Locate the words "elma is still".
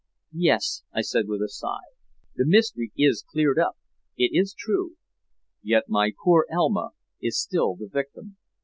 6.49-7.75